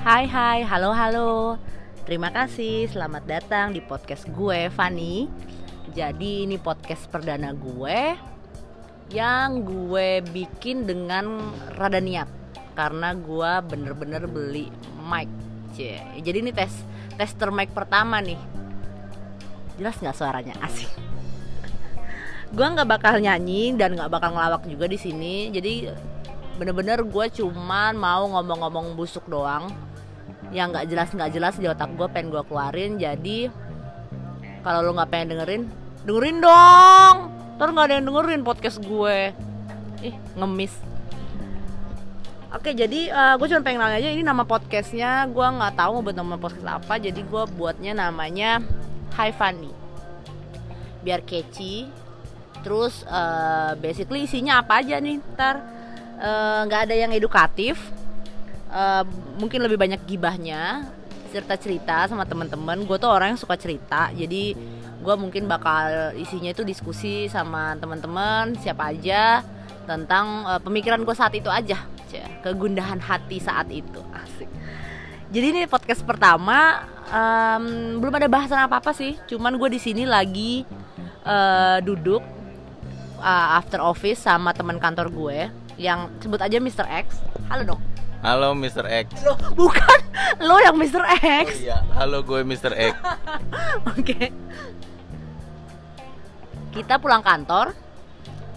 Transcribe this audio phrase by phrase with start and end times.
[0.00, 1.32] Hai hai, halo halo.
[2.02, 5.30] Terima kasih, selamat datang di podcast gue, Fanny
[5.94, 8.18] Jadi ini podcast perdana gue
[9.14, 12.26] Yang gue bikin dengan rada niat.
[12.74, 14.66] Karena gue bener-bener beli
[15.06, 15.30] mic.
[16.18, 16.72] Jadi ini tes
[17.14, 18.40] tester mic pertama nih.
[19.78, 20.54] Jelas nggak suaranya?
[20.64, 21.09] Asik
[22.50, 25.48] gue nggak bakal nyanyi dan nggak bakal ngelawak juga di sini.
[25.54, 25.86] Jadi
[26.58, 29.70] bener-bener gue cuman mau ngomong-ngomong busuk doang.
[30.50, 32.98] Yang nggak jelas nggak jelas di otak gue pengen gue keluarin.
[32.98, 33.46] Jadi
[34.60, 35.62] kalau lo nggak pengen dengerin
[36.04, 37.16] dengerin dong!
[37.60, 39.30] Ntar nggak ada yang dengerin podcast gue.
[40.02, 40.74] Ih ngemis.
[42.50, 45.30] Oke jadi uh, gue cuma pengen nanya aja ini nama podcastnya.
[45.30, 48.58] Gue nggak tahu mau buat nama podcast apa jadi gue buatnya namanya
[49.14, 49.80] Hi Funny
[51.00, 51.88] biar catchy
[52.60, 55.60] terus uh, basically isinya apa aja nih ntar?
[56.68, 57.80] Nggak uh, ada yang edukatif.
[58.70, 59.02] Uh,
[59.40, 60.86] mungkin lebih banyak gibahnya
[61.30, 62.86] cerita cerita sama teman-teman.
[62.86, 64.54] Gue tuh orang yang suka cerita jadi
[65.00, 69.40] gue mungkin bakal isinya itu diskusi sama teman-teman siapa aja
[69.88, 71.80] tentang uh, pemikiran gue saat itu aja
[72.42, 74.00] kegundahan hati saat itu.
[74.20, 74.50] Asik.
[75.30, 80.02] Jadi ini podcast pertama um, belum ada bahasan apa apa sih cuman gue di sini
[80.06, 80.64] lagi
[81.26, 82.22] uh, duduk
[83.20, 85.38] uh, after office sama teman kantor gue
[85.76, 86.84] yang sebut aja Mr.
[86.88, 87.20] X.
[87.52, 87.80] Halo dong.
[88.20, 88.84] Halo Mr.
[88.84, 89.16] X.
[89.24, 89.98] Lo bukan
[90.48, 91.04] lo yang Mr.
[91.20, 91.46] X.
[91.56, 91.78] Oh, iya.
[91.96, 92.72] Halo gue Mr.
[92.76, 92.94] X.
[93.00, 93.96] Oke.
[93.96, 94.26] okay.
[96.72, 97.72] Kita pulang kantor.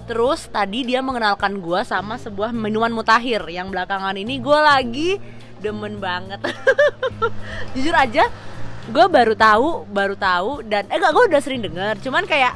[0.03, 5.15] Terus tadi dia mengenalkan gue sama sebuah minuman mutakhir yang belakangan ini gue lagi
[5.63, 6.43] demen banget.
[7.73, 8.27] Jujur aja,
[8.91, 12.51] gue baru tahu, baru tahu dan eh gak gue udah sering denger, cuman kayak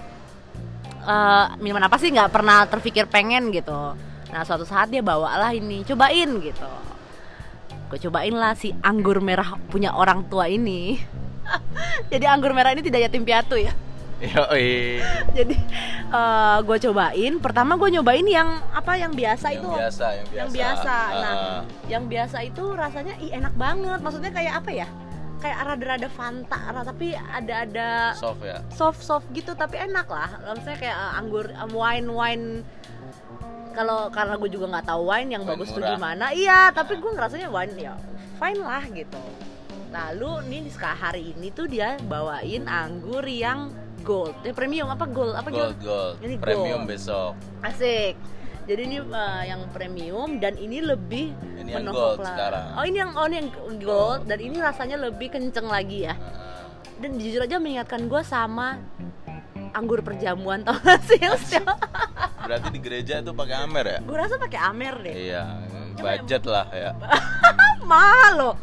[1.07, 3.95] uh, minuman apa sih nggak pernah terpikir pengen gitu
[4.27, 6.71] nah suatu saat dia bawalah ini cobain gitu
[7.87, 10.99] gue cobain lah si anggur merah punya orang tua ini
[12.11, 13.71] jadi anggur merah ini tidak yatim piatu ya
[14.17, 14.97] Yoi.
[15.37, 15.55] Jadi
[16.09, 17.33] uh, gue cobain.
[17.37, 19.69] Pertama gue nyobain yang apa yang biasa yang itu.
[19.69, 20.37] Biasa, yang biasa.
[20.41, 20.95] Yang biasa.
[20.97, 21.21] Uh.
[21.21, 21.35] Nah,
[21.85, 23.99] yang biasa itu rasanya ih enak banget.
[24.01, 24.87] Maksudnya kayak apa ya?
[25.37, 28.57] Kayak rada-rada Fanta tapi ada-ada soft ya?
[28.73, 30.29] soft soft gitu tapi enak lah.
[30.53, 32.45] Maksudnya kayak uh, anggur um, wine wine.
[33.77, 35.77] Kalau karena gue juga nggak tahu wine yang wine bagus murah.
[35.77, 36.25] tuh gimana.
[36.33, 37.93] Iya tapi gue ngerasanya wine ya
[38.41, 39.21] fine lah gitu.
[39.93, 43.69] Lalu nih hari ini tuh dia bawain anggur yang
[44.01, 44.33] gold.
[44.41, 45.05] Ya premium apa?
[45.05, 46.15] Gold apa gold gold.
[46.21, 46.89] Ini premium gold.
[46.89, 47.31] besok.
[47.61, 48.36] Asik
[48.67, 52.35] jadi ini uh, yang premium dan ini lebih ini yang gold lah.
[52.35, 52.65] sekarang.
[52.75, 56.19] Oh ini yang oh ini yang gold dan ini rasanya lebih kenceng lagi ya.
[56.99, 58.75] Dan jujur aja mengingatkan gue sama
[59.71, 61.77] anggur perjamuan tau gak sih yang setiap
[62.43, 63.99] Berarti di gereja tuh pakai amer ya?
[64.03, 65.15] Gue rasa pakai amer deh.
[65.15, 65.43] Iya,
[65.99, 66.91] budget lah ya.
[67.91, 68.55] Mahal loh.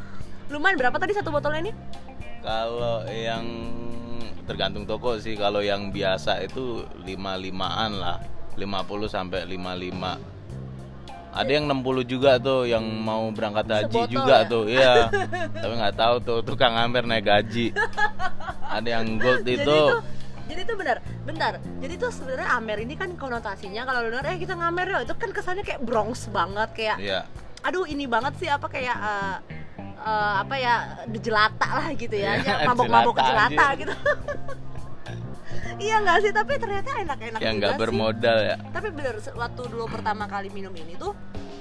[0.52, 1.72] Lumayan berapa tadi satu botolnya ini?
[2.44, 3.44] Kalau yang
[4.44, 5.32] tergantung toko sih.
[5.36, 8.33] Kalau yang biasa itu lima limaan lah.
[8.56, 10.34] 50 sampai 55
[11.34, 14.46] ada yang 60 juga tuh yang mau berangkat haji Sebotol juga ya?
[14.46, 14.94] tuh iya.
[15.66, 17.74] Tapi nggak tahu tuh tukang Amer naik gaji.
[18.70, 19.80] Ada yang gold jadi itu.
[20.46, 21.58] jadi itu benar bentar.
[21.82, 25.00] Jadi tuh sebenarnya Amer ini kan konotasinya kalau lu eh kita ngamer yuk.
[25.10, 27.26] Itu kan kesannya kayak Bronx banget kayak iya.
[27.66, 29.36] Aduh ini banget sih apa kayak uh,
[30.06, 30.74] uh, apa ya
[31.18, 32.38] jelata lah gitu ya.
[32.38, 33.94] Iya, mabok-mabok jelata, jelata gitu
[35.78, 36.32] iya nggak sih?
[36.32, 37.80] Tapi ternyata enak-enak yang nggak sih.
[37.80, 38.56] bermodal ya.
[38.70, 41.12] Tapi bener waktu dulu pertama kali minum ini tuh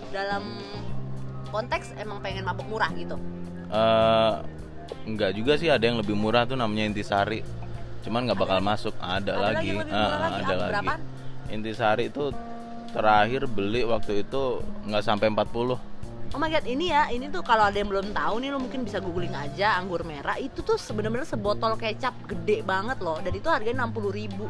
[0.09, 0.59] dalam
[1.49, 3.17] konteks emang pengen mabok murah gitu.
[3.69, 4.33] Eh,
[5.05, 7.41] nggak juga sih ada yang lebih murah tuh namanya intisari.
[8.03, 10.41] Cuman nggak bakal masuk ada, Ada lagi lagi, murah lagi.
[10.43, 10.71] ada lagi.
[10.71, 11.01] berapaan?
[11.45, 12.33] intisari itu
[12.89, 14.43] terakhir beli waktu itu
[14.85, 15.77] nggak sampai 40
[16.33, 18.81] Oh my god, ini ya, ini tuh kalau ada yang belum tahu nih lo mungkin
[18.81, 20.33] bisa googling aja anggur merah.
[20.41, 24.49] Itu tuh sebenarnya sebotol kecap gede banget loh dan itu harganya 60 ribu.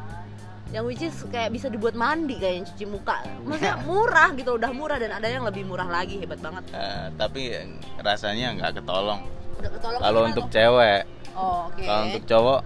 [0.72, 3.28] Yang which is kayak bisa dibuat mandi kayak cuci muka.
[3.44, 6.64] Maksudnya murah gitu udah murah dan ada yang lebih murah lagi hebat banget.
[6.72, 7.52] Eh, tapi
[8.00, 9.28] rasanya nggak ketolong.
[9.60, 11.04] Ketolong kalau untuk cewek.
[11.36, 11.84] Oh, oke.
[11.84, 12.60] Kalau untuk cowok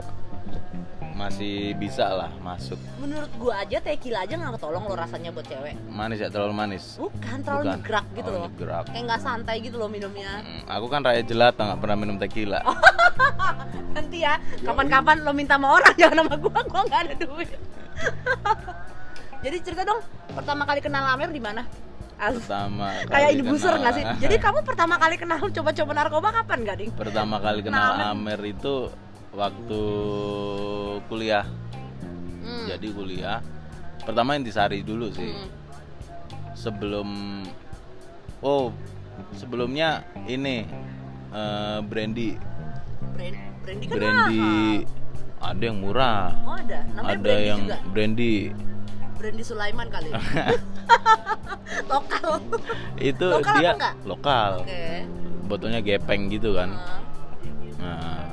[1.17, 2.77] masih bisa lah masuk.
[3.01, 5.73] Menurut gua aja tequila aja nggak ketolong lo rasanya buat cewek.
[5.89, 6.93] Manis ya terlalu manis.
[6.95, 7.73] Bukan terlalu Bukan.
[7.81, 8.49] nyegrak gitu Oh, loh.
[8.85, 10.45] kayak nggak santai gitu loh minumnya.
[10.45, 12.61] Hmm, aku kan rakyat jelata nggak pernah minum tequila.
[13.97, 17.49] Nanti ya kapan-kapan lo minta sama orang jangan sama gua gua nggak ada duit.
[19.43, 21.65] Jadi cerita dong pertama kali kenal Amer di mana?
[22.17, 24.03] Pertama kayak ini buser nggak sih?
[24.17, 26.89] Jadi kamu pertama kali kenal coba-coba narkoba kapan gak ding?
[26.89, 28.89] Pertama kali Kenal kenal Amer itu
[29.31, 29.81] waktu
[31.07, 31.45] kuliah
[32.37, 32.63] Hmm.
[32.65, 33.39] jadi kuliah
[33.99, 35.49] pertama intisari dulu sih Hmm.
[36.53, 37.09] sebelum
[38.39, 38.71] oh
[39.33, 40.63] sebelumnya ini
[41.29, 42.39] eh, brandy
[43.11, 45.49] Brand, brandy kan brandy mahal.
[45.49, 47.77] ada yang murah Oh ada, namanya ada brandy yang juga.
[47.89, 48.35] brandy
[49.17, 50.13] Brandy Sulaiman kali.
[51.91, 52.37] Lokal.
[53.01, 53.71] itu Lokal dia
[54.03, 55.03] lokal Oke.
[55.43, 56.69] botolnya gepeng gitu kan
[57.77, 58.26] Nah, nah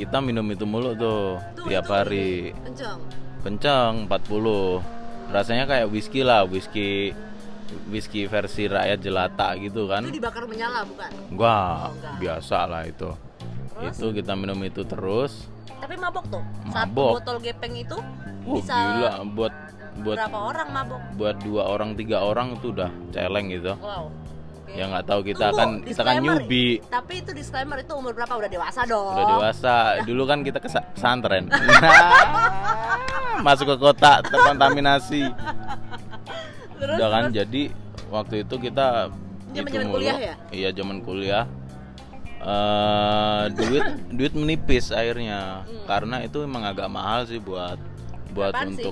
[0.00, 2.28] kita minum itu mulu tuh tiap itu hari
[2.64, 2.98] Kenceng.
[3.42, 4.80] kenceng 40
[5.30, 7.12] rasanya kayak whisky lah whisky
[7.86, 11.10] whisky versi rakyat jelata gitu kan Itu dibakar menyala bukan?
[11.36, 12.14] Wah, Oh, enggak.
[12.18, 13.10] biasa lah itu.
[13.70, 13.94] Terus?
[13.94, 15.46] Itu kita minum itu terus.
[15.70, 16.42] Tapi mabok tuh.
[16.66, 17.12] Satu Mabok.
[17.16, 17.94] botol gepeng itu
[18.42, 19.54] Wah, bisa gila buat
[20.00, 21.00] buat berapa orang mabok?
[21.14, 23.72] buat dua orang tiga orang itu udah celeng gitu.
[23.76, 24.10] Wow.
[24.70, 26.78] Ya nggak tahu kita Tunggu, kan kita kan newbie.
[26.84, 28.30] Tapi itu disclaimer itu umur berapa?
[28.32, 29.12] Udah dewasa dong.
[29.12, 29.74] Udah dewasa.
[30.02, 31.50] Dulu kan kita ke pesantren.
[33.46, 35.26] Masuk ke kota terkontaminasi.
[36.76, 37.36] Terus, Udah kan terus?
[37.36, 37.62] jadi
[38.08, 38.86] waktu itu kita
[39.84, 39.98] mulu.
[39.98, 40.34] kuliah ya?
[40.50, 41.44] Iya, zaman kuliah.
[42.40, 45.84] eh duit duit menipis akhirnya Hmm.
[45.84, 47.76] karena itu emang agak mahal sih buat
[48.32, 48.88] buat Berapaan sih?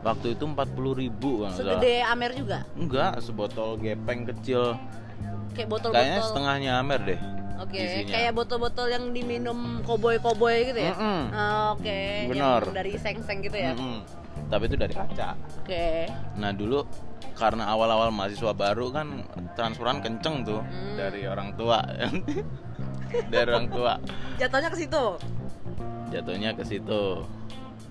[0.00, 0.56] Waktu itu 40.000
[0.96, 2.58] ribu kan Segede Amer juga.
[2.72, 4.76] enggak sebotol gepeng kecil
[5.50, 5.92] Kayak botol-botol.
[5.92, 7.20] kayaknya setengahnya amer deh
[7.60, 8.08] Oke, isinya.
[8.10, 10.96] kayak botol-botol yang diminum koboi-koboi gitu ya?
[10.96, 11.20] Mm-mm.
[11.28, 12.64] Ah, Oke, Benar.
[12.64, 13.76] yang dari seng-seng gitu ya?
[13.76, 14.00] Mm-mm.
[14.48, 16.08] tapi itu dari kaca Oke.
[16.34, 16.80] nah dulu
[17.36, 19.20] karena awal-awal mahasiswa baru kan
[19.52, 20.96] transferan kenceng tuh Hmm.
[20.96, 21.84] dari orang tua
[23.32, 24.00] dari orang tua
[24.40, 25.04] Jatuhnya ke situ.
[26.08, 27.02] jatuhnya ke situ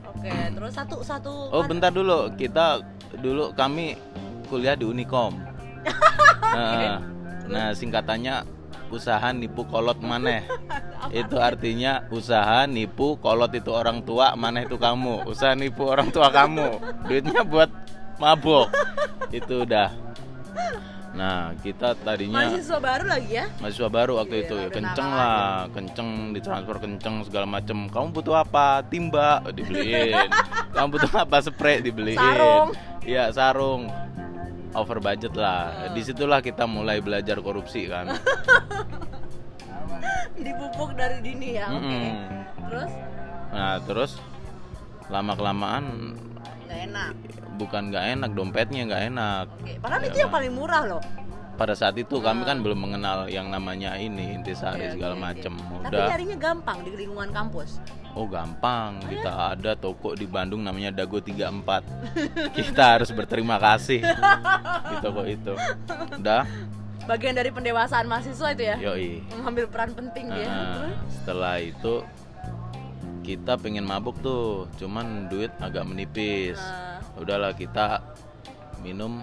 [0.10, 1.34] Oke, terus satu satu.
[1.54, 2.82] Oh bentar dulu, kita
[3.22, 3.94] dulu kami
[4.50, 5.34] kuliah di Unicom.
[6.50, 6.98] Nah,
[7.46, 8.42] nah singkatannya
[8.90, 10.42] usaha nipu kolot maneh.
[11.22, 15.30] Itu artinya usaha nipu kolot itu orang tua, maneh itu kamu.
[15.30, 16.82] Usaha nipu orang tua kamu.
[17.06, 17.70] Duitnya buat
[18.18, 18.70] mabok.
[19.38, 19.90] Itu udah.
[21.10, 23.46] Nah, kita tadinya Mahasiswa baru lagi ya?
[23.58, 27.90] mahasiswa baru waktu Gila, itu udah kenceng lah kenceng ditransfer kenceng segala macem.
[27.90, 28.86] Kamu butuh apa?
[28.86, 30.30] Timba dibeliin.
[30.78, 31.42] Kamu butuh apa?
[31.42, 32.20] Spray dibeliin.
[32.20, 32.70] Sarung.
[33.02, 33.90] iya sarung.
[34.78, 35.90] Over budget lah.
[35.98, 38.14] Di situlah kita mulai belajar korupsi kan.
[40.40, 41.68] Dipupuk dari dini ya.
[41.74, 41.84] Oke.
[41.90, 42.14] Mm-mm.
[42.70, 42.92] Terus?
[43.50, 44.12] Nah terus
[45.10, 46.14] lama kelamaan
[46.70, 47.12] nggak enak.
[47.56, 51.02] bukan nggak enak dompetnya nggak enak Oke, padahal Ya, itu yang paling murah loh.
[51.56, 55.22] pada saat itu kami kan belum mengenal yang namanya ini intisari Oke, segala oke.
[55.22, 57.82] macem Tapi udah nyarinya gampang di lingkungan kampus.
[58.10, 64.96] Oh gampang, kita ada toko di Bandung namanya Dago 34 Kita harus berterima kasih di
[64.98, 65.54] toko itu
[66.16, 66.42] Udah,
[67.06, 68.76] Bagian dari pendewasaan mahasiswa itu ya.
[68.80, 70.46] yoi Mengambil peran penting dia.
[70.46, 70.98] Nah, Terus?
[71.12, 71.94] Setelah itu
[73.30, 78.02] kita pengen mabuk tuh, cuman duit agak menipis Nah, Udahlah kita
[78.80, 79.22] minum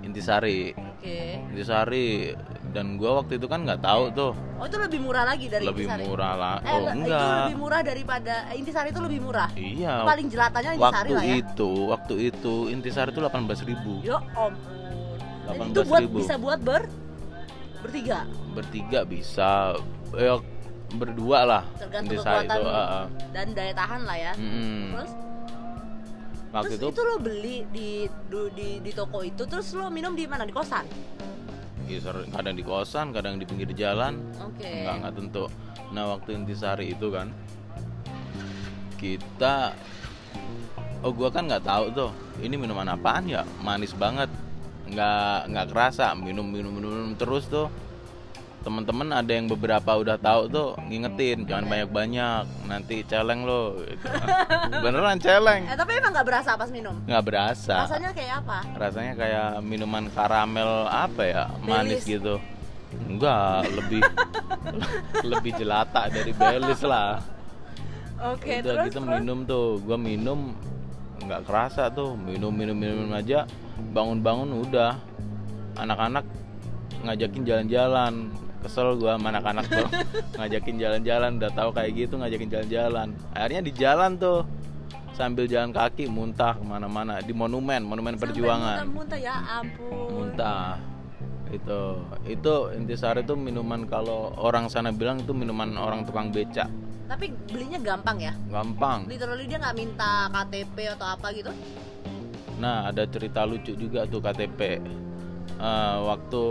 [0.00, 1.38] intisari Oke.
[1.46, 2.32] Intisari
[2.70, 5.86] dan gua waktu itu kan nggak tahu tuh Oh itu lebih murah lagi dari lebih
[5.86, 6.04] Intisari.
[6.04, 9.48] murah lah Eh, Oh le- itu enggak lebih murah daripada eh, Intisari itu lebih murah.
[9.54, 11.34] Iya Paling jelatanya Intisari waktu lah ya.
[11.38, 13.30] itu waktu itu intisari itu 18.000
[13.66, 14.52] ribu Ya ampun.
[15.46, 15.86] Dan itu 18.000.
[15.86, 16.82] buat bisa buat ber
[17.80, 18.18] bertiga.
[18.50, 19.72] bertiga bisa
[20.12, 20.34] ya
[20.94, 23.06] berdua lah Tergantung kekuatan itu ah.
[23.30, 24.32] dan daya tahan lah ya.
[24.34, 24.82] Mm-mm.
[24.90, 25.12] Terus
[26.50, 27.90] waktu terus itu, itu, lo beli di,
[28.26, 30.82] du- di di toko itu terus lo minum di mana di kosan?
[31.90, 34.86] ya, ser- kadang di kosan kadang di pinggir jalan Oke.
[34.86, 35.44] nggak nggak tentu
[35.90, 37.34] nah waktu intisari itu kan
[38.94, 39.74] kita
[41.02, 44.30] oh gua kan nggak tahu tuh ini minuman apaan ya manis banget
[44.86, 47.66] nggak nggak kerasa minum minum minum, minum terus tuh
[48.60, 54.04] teman-teman ada yang beberapa udah tahu tuh ngingetin jangan banyak banyak nanti celeng lo gitu.
[54.84, 56.92] beneran celeng Eh tapi emang nggak berasa pas minum?
[57.02, 58.58] nggak berasa Rasanya kayak apa?
[58.76, 62.04] rasanya kayak minuman karamel apa ya manis Baileys.
[62.06, 62.34] gitu
[63.08, 64.02] enggak lebih
[65.32, 67.22] lebih jelata dari Baileys lah
[68.20, 69.16] Oke udah terus kita terus?
[69.16, 70.52] minum tuh gua minum
[71.20, 73.48] nggak kerasa tuh minum minum minum minum aja
[73.90, 74.92] bangun-bangun udah
[75.74, 76.28] anak-anak
[77.00, 78.28] ngajakin jalan-jalan
[78.60, 79.86] kesel gua sama anak-anak tuh
[80.38, 83.08] ngajakin jalan-jalan udah tahu kayak gitu ngajakin jalan-jalan.
[83.32, 84.44] Akhirnya di jalan tuh
[85.12, 87.20] sambil jalan kaki muntah ke mana-mana.
[87.20, 88.76] Di monumen monumen Sampai perjuangan.
[88.84, 90.06] Muntah-muntah ya ampun.
[90.12, 90.76] muntah
[91.50, 91.82] itu.
[92.24, 96.68] Itu intisari itu minuman kalau orang sana bilang itu minuman orang tukang beca
[97.04, 98.32] Tapi belinya gampang ya?
[98.46, 99.02] gampang.
[99.04, 101.50] Literally dia nggak minta KTP atau apa gitu?
[102.60, 104.60] nah ada cerita lucu juga tuh KTP
[105.56, 106.44] Eh, waktu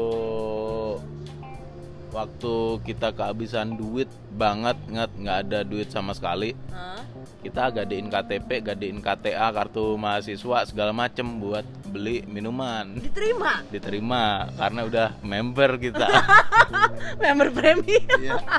[2.09, 2.53] waktu
[2.85, 6.57] kita kehabisan duit banget nggak nggak ada duit sama sekali.
[7.39, 12.99] Kita gadein KTP gadein KTA kartu mahasiswa segala macem buat beli minuman.
[12.99, 13.63] Diterima?
[13.71, 16.07] Diterima karena udah member kita.
[17.23, 18.37] Member premium Iya.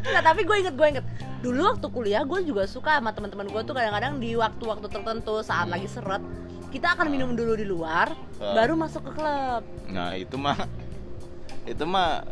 [0.00, 1.06] Nggak, tapi gue inget gue inget.
[1.44, 5.68] Dulu waktu kuliah gue juga suka sama teman-teman gue tuh kadang-kadang di waktu-waktu tertentu saat
[5.68, 6.24] lagi seret
[6.70, 9.62] kita akan minum dulu di luar baru masuk ke klub.
[9.90, 10.56] Nah itu mah
[11.62, 12.24] itu mah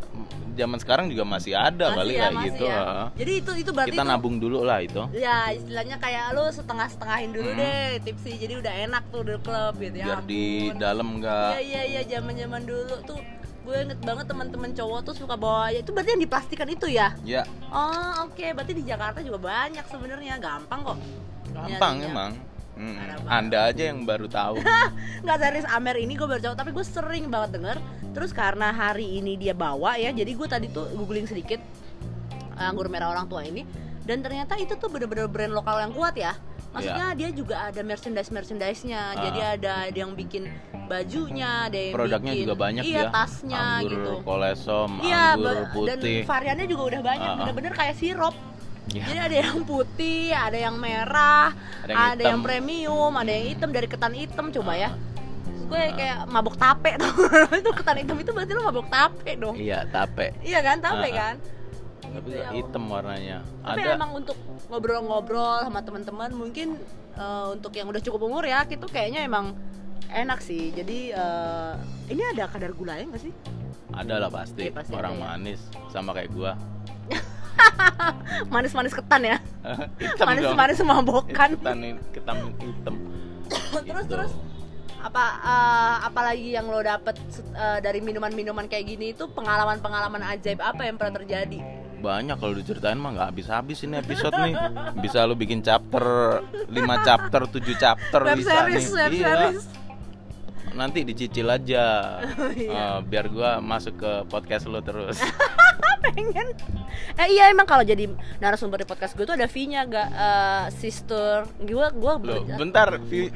[0.54, 2.82] zaman sekarang juga masih ada Masih kali ya, ya, masih gitu ya.
[3.14, 5.02] jadi itu itu berarti kita tuh- nabung dulu lah itu.
[5.12, 7.60] Ya istilahnya kayak lu setengah-setengahin dulu Hmm.
[7.60, 10.76] deh tipsi jadi udah enak tuh di klub gitu ya biar di ampun.
[10.78, 13.20] dalam Iya nggak iya iya zaman-zaman dulu tuh.
[13.60, 17.12] Gue inget banget teman-teman cowok tuh suka bawa ya itu berarti yang diplastikan itu ya?
[17.22, 17.44] Ya.
[17.68, 18.40] Oh oke.
[18.50, 20.40] Berarti di Jakarta juga banyak sebenarnya.
[20.40, 20.98] Gampang kok.
[21.48, 22.08] Gampang Nyarinya.
[22.10, 22.32] emang.
[22.78, 23.26] Mm, banget.
[23.26, 24.62] anda aja yang baru tahu.
[25.22, 25.66] Nggak serius.
[25.68, 27.76] Amer ini gue baru tahu tapi gue sering banget denger
[28.18, 31.62] terus karena hari ini dia bawa ya jadi gue tadi tuh googling sedikit
[32.50, 33.62] eh, anggur merah orang tua ini.
[34.02, 36.34] Dan ternyata itu tuh bener-bener brand lokal yang kuat ya.
[36.68, 39.20] Maksudnya dia juga ada merchandise merchandise nya Ah.
[39.22, 40.50] jadi ada ada yang bikin
[40.84, 44.12] bajunya ada yang produknya bikin juga banyak iya ya tasnya anggur gitu.
[44.22, 46.18] kolesom iya anggur ba- dan putih.
[46.24, 47.38] variannya juga udah banyak Ah, ah.
[47.38, 48.34] bener-bener kayak sirup.
[48.88, 51.52] Ya, jadi ada yang putih ada yang merah
[51.84, 54.88] Ada yang ada yang premium ada yang hitam dari ketan hitam coba ya.
[54.88, 54.92] Ah.
[54.96, 55.17] Terus
[55.68, 57.12] gue kayak mabok tape tuh
[57.60, 59.54] itu ketan hitam itu berarti lo mabok tape dong.
[59.54, 60.32] Iya tape.
[60.40, 61.12] Iya kan tape ah.
[61.12, 61.34] kan?
[62.08, 63.38] Tapi Gitu ya, hitam warnanya.
[63.60, 64.00] Tapi ada.
[64.00, 64.36] emang untuk
[64.72, 66.80] ngobrol-ngobrol sama teman-teman mungkin
[67.14, 69.52] eh, untuk yang udah cukup umur ya itu kayaknya emang
[70.08, 70.72] enak sih.
[70.72, 71.72] Jadi eh,
[72.08, 73.32] ini ada kadar gulanya nggak sih?
[73.92, 75.28] Ada lah pasti, Iya, pasti orang ada ya.
[75.36, 75.60] manis
[75.92, 76.52] sama kayak gua.
[78.54, 79.36] Manis-manis ketan ya?
[80.28, 81.50] Manis-manis mabokan.
[81.58, 81.78] Ketan
[82.12, 82.94] ketan hitam.
[83.84, 84.12] Terus Gitu.
[84.12, 84.32] terus
[85.08, 87.16] apa eh, apalagi yang lo dapet
[87.56, 91.58] eh, dari minuman-minuman kayak gini itu pengalaman-pengalaman ajaib apa yang pernah terjadi?
[91.98, 94.54] Banyak kalau diceritain mah nggak habis-habis ini episode nih.
[95.02, 96.38] Bisa lu bikin chapter
[96.70, 96.70] 5
[97.08, 98.94] chapter 7 chapter web bisa series nih.
[98.94, 99.26] web iya.
[99.26, 99.77] series
[100.78, 101.84] nanti dicicil aja.
[102.54, 102.70] Iya.
[102.70, 105.18] Eh, biar gua masuk ke podcast lu terus.
[106.04, 106.54] Pengen.
[107.14, 108.06] Eh iya emang kalau jadi
[108.38, 111.42] narasumber di podcast gue tuh ada V-nya gak eh, sister.
[111.58, 112.12] Gue gue
[112.54, 112.88] bentar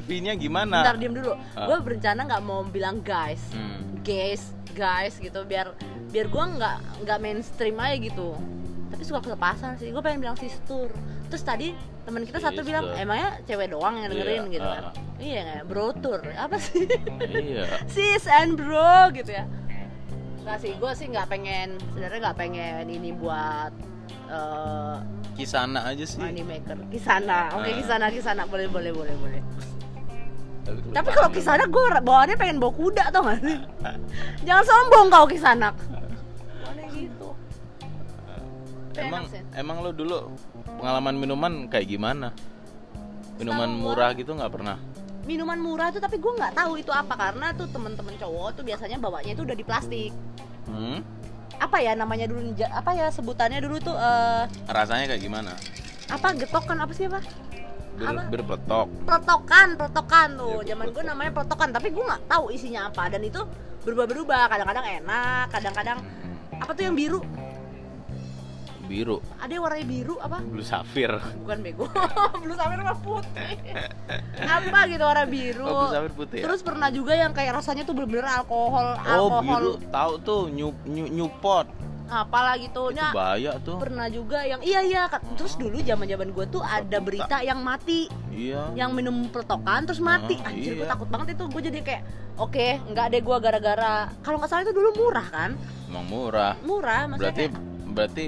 [0.06, 0.86] V-nya gimana?
[0.86, 1.34] Bentar diem dulu.
[1.52, 1.66] Ah.
[1.66, 3.98] gue berencana nggak mau bilang guys Hmm.
[4.00, 5.74] guys guys gitu biar
[6.08, 8.38] biar gue nggak nggak mainstream aja gitu.
[8.88, 10.86] Tapi suka kelepasan sih gue pengen bilang sister.
[11.26, 12.66] Terus tadi teman kita satu Sister.
[12.66, 14.42] bilang emangnya cewek doang yang dengerin?
[14.44, 14.82] Iya, gitu kan.
[14.86, 14.94] ah.
[15.22, 16.18] Iya nggak bro tour.
[16.34, 16.84] Apa sih?
[17.30, 17.86] Iya.
[17.86, 19.46] Sis and bro gitu ya.
[20.42, 23.70] Nggak sih gue sih nggak pengen sebenarnya nggak pengen ini buat
[24.26, 24.96] eh
[25.38, 26.20] kisana aja sih.
[26.20, 27.74] money maker kisana oke Ah.
[27.78, 28.42] kisana kisana.
[28.50, 29.40] Boleh boleh boleh boleh.
[30.90, 33.58] Tapi kalau kisana gue bawaannya pengen bawa kuda tau gak sih?
[34.46, 35.70] Jangan sombong kau kisana.
[36.92, 37.28] Gitu.
[38.94, 39.26] Emang
[39.58, 40.30] emang lu dulu
[40.78, 42.30] pengalaman minuman kayak gimana?
[43.42, 44.78] Minuman murah gitu nggak pernah
[45.22, 48.98] minuman murah tuh tapi gue nggak tahu itu apa karena tuh temen-temen cowok tuh biasanya
[48.98, 50.12] bawanya itu udah di plastik.
[50.66, 51.02] Hmm?
[51.62, 55.52] apa ya namanya dulu apa ya sebutannya dulu tuh eh rasanya kayak gimana?
[56.10, 57.22] apa getokan apa sih apa?
[57.92, 58.22] Bir, Apa?
[58.32, 58.88] berpletok.
[59.04, 60.64] Protokan protokan tuh.
[60.64, 63.12] Iya, zaman gue namanya protokan tapi gue nggak tahu isinya apa.
[63.12, 63.40] Dan itu
[63.84, 67.20] berubah-berubah kadang-kadang enak kadang-kadang Hmm, apa tuh yang biru
[68.92, 69.16] biru.
[69.40, 70.36] Ada yang warnanya biru apa?
[70.44, 71.88] Blue safir bukan bego.
[72.44, 73.56] Blue safir mah putih.
[74.36, 75.64] Apa gitu warna biru?
[75.64, 76.44] Oh blue safir putih ya?
[76.44, 79.40] terus pernah juga yang kayak rasanya tuh bener-bener alkohol oh alkohol.
[79.40, 79.72] biru.
[79.88, 81.72] Tahu tuh new new newport.
[82.12, 83.80] Apalah gitu itu nah bahaya tuh.
[83.80, 85.02] pernah juga yang iya iya.
[85.40, 88.12] Terus dulu zaman zaman gue tuh ada berita yang mati.
[88.28, 88.76] Iya.
[88.76, 90.36] Yang minum peletokan terus mati.
[90.44, 90.92] Ah, anjir gue iya.
[90.92, 91.48] takut banget itu.
[91.48, 92.02] Gue jadi kayak
[92.36, 94.12] oke nggak deh gue gara-gara.
[94.20, 95.50] Kalau nggak salah itu dulu murah kan?
[95.88, 96.52] Emang murah.
[96.60, 98.26] Murah maksudnya berarti kayak berarti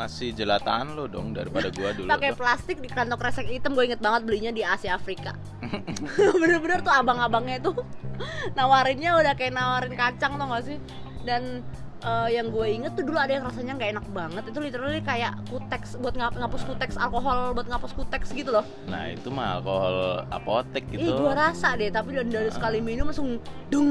[0.00, 2.38] masih jelataan lo dong daripada gua dulu pakai tuh.
[2.40, 5.36] plastik di kantong kresek hitam gue inget banget belinya di Asia Afrika.
[6.40, 7.76] Bener-bener tuh abang-abangnya tuh
[8.56, 10.78] nawarinnya udah kayak nawarin kacang tau gak sih?
[11.20, 11.60] Dan
[12.00, 14.42] eh, yang gue inget tuh dulu ada yang rasanya nggak enak banget.
[14.48, 18.64] Itu literally kayak kuteks buat ngap ngapus kuteks alkohol buat ngapus kuteks gitu loh.
[18.88, 23.12] Nah itu mah alkohol apotek Ih, gitu gue rasa deh tapi dari, dari sekali minum
[23.12, 23.36] langsung
[23.68, 23.90] dung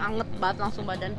[0.00, 1.12] anget banget langsung badan.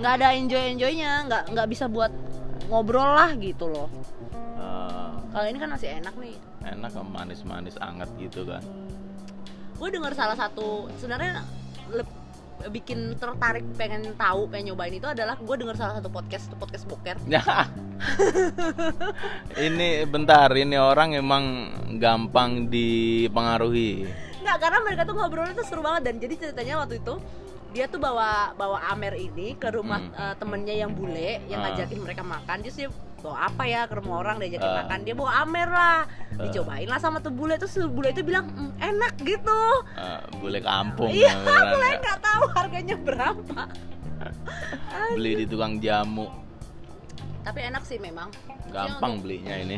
[0.00, 2.23] Nggak ada enjoy enjoynya nggak nggak bisa buat
[2.68, 3.88] ngobrol lah gitu loh.
[4.34, 6.36] Eh, kalau ini kan masih enak nih.
[6.64, 8.62] Enak manis-manis anget gitu kan.
[9.76, 11.44] Gue denger salah satu sebenarnya
[12.70, 16.84] bikin tertarik pengen tahu pengen nyobain itu adalah gue denger salah satu podcast itu podcast
[16.88, 17.16] boker.
[17.28, 17.42] Ya.
[19.66, 21.44] ini bentar, ini orang emang
[22.00, 24.22] gampang dipengaruhi.
[24.44, 27.16] nggak karena mereka tuh ngobrolnya tuh seru banget dan jadi ceritanya waktu itu
[27.74, 30.14] dia tuh bawa bawa Amer ini ke rumah Hmm.
[30.14, 31.64] eh, temennya yang bule yang Ah.
[31.68, 32.62] ngajakin mereka makan.
[32.62, 32.86] Dia sih
[33.18, 34.76] bawa apa ya ke rumah orang diajakin Ah.
[34.80, 34.98] makan.
[35.02, 36.00] Dia bawa Amer lah.
[36.36, 37.58] Dicobain lah sama tuh bule.
[37.58, 39.60] Terus bule itu bilang "Mm, enak gitu.
[39.98, 41.10] Eh, bule kampung.
[41.10, 41.34] Iya
[41.68, 41.98] bule ya.
[41.98, 43.60] nggak tahu harganya berapa.
[45.18, 46.30] Beli di tukang jamu.
[47.42, 48.30] Tapi enak sih memang.
[48.70, 49.76] Gampang belinya ini.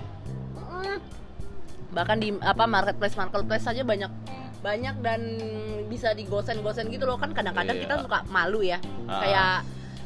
[1.88, 4.12] Bahkan di apa marketplace marketplace saja banyak
[4.58, 5.20] banyak dan
[5.86, 7.16] bisa digosen-gosen gitu loh.
[7.16, 7.82] Kan kadang-kadang Iya.
[7.84, 8.78] kita suka malu ya.
[9.06, 9.20] Ah.
[9.20, 9.54] kayak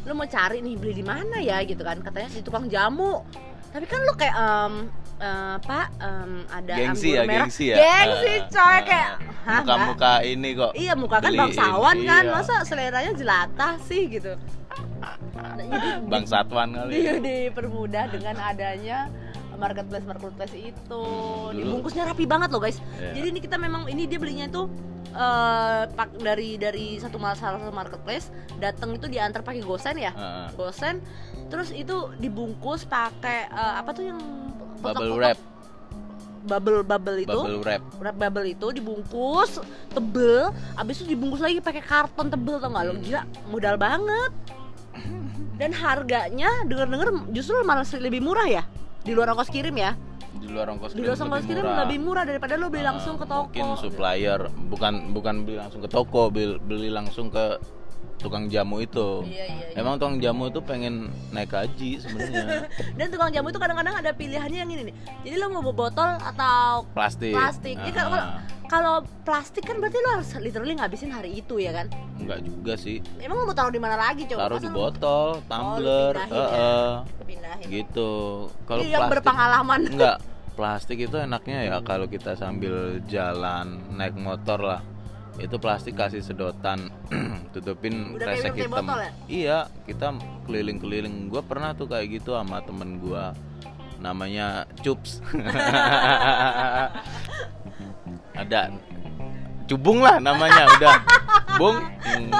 [0.00, 1.60] lu mau cari nih beli di mana ya?
[1.62, 2.00] Gitu kan.
[2.00, 3.24] Katanya di tukang jamu.
[3.70, 4.74] Tapi kan lu kayak em,
[5.16, 7.46] eh, pak em, ada gengsi ya merah.
[7.46, 7.76] gengsi ya?
[7.76, 12.22] Gengsi Eh, coy eh, kayak muka muka ini kok iya muka kan beliin, bangsawan kan.
[12.22, 12.32] Iya.
[12.34, 14.36] masa seleranya jelatah sih gitu.
[15.32, 19.08] Nah, jadi bang satwan kali di, dipermudah dengan adanya
[19.60, 21.04] marketplace marketplace itu.
[21.52, 22.80] Dibungkusnya rapi banget loh guys.
[22.96, 23.20] Iya.
[23.20, 24.64] jadi ini kita memang ini dia belinya itu
[25.90, 28.30] pak dari dari satu ma- salah satu marketplace
[28.62, 30.12] datang itu diantar pakai gosen ya?
[30.14, 30.46] Heeh.
[30.56, 31.02] gosen.
[31.50, 34.18] Terus itu dibungkus pakai eh, apa tuh yang
[34.80, 35.38] bubble wrap.
[36.40, 37.36] Bubble bubble itu.
[37.36, 37.82] Bubble wrap.
[38.00, 39.60] Wrap bubble itu dibungkus
[39.92, 42.92] tebel abis itu dibungkus lagi pakai karton tebel tau nggak lo?
[42.96, 43.02] Hmm.
[43.02, 44.32] gila modal banget.
[45.60, 48.64] Dan harganya denger-denger justru malah lebih murah ya
[49.00, 49.92] di luar ongkos kirim ya?
[50.30, 51.78] Di luar ongkos di kirim luar ongkos kirim murah.
[51.84, 53.50] lebih murah daripada lo beli Ah, langsung ke toko.
[53.50, 54.40] mungkin supplier.
[54.70, 57.58] Bukan bukan beli langsung ke toko beli, beli langsung ke
[58.20, 59.24] tukang jamu itu.
[59.24, 59.80] Iya iya, iya.
[59.80, 62.68] emang tukang jamu itu pengen naik haji sebenarnya.
[63.00, 64.94] Dan tukang jamu itu kadang-kadang ada pilihannya yang ini nih.
[65.24, 67.32] Jadi lo mau botol atau plastik.
[67.32, 67.74] plastik.
[67.80, 71.88] Jadi kalau Ah, kalau plastik kan berarti lo harus literally ngabisin hari itu ya kan?
[72.20, 73.00] Enggak juga sih.
[73.18, 74.46] Emang lo mau taruh di mana lagi coba?
[74.46, 76.44] Taruh di botol tumbler pindahin ya?
[76.44, 76.88] heeh,
[77.24, 78.12] pindahin gitu.
[78.68, 79.80] Kalau Ini yang plastik berpengalaman.
[79.88, 80.16] Enggak
[80.60, 84.80] plastik itu enaknya ya kalau kita sambil jalan naik motor lah
[85.40, 86.92] itu plastik kasih sedotan
[87.54, 89.10] tutupin Udah kayak resek minum teh hitam botol ya?
[89.26, 90.06] iya kita
[90.44, 93.24] keliling-keliling gue pernah tuh kayak gitu sama temen gue
[93.98, 95.20] namanya cups
[98.40, 98.72] ada
[99.68, 100.96] cubung lah namanya udah
[101.54, 101.78] bung